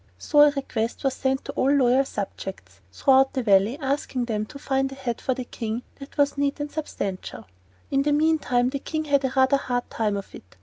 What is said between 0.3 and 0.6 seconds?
a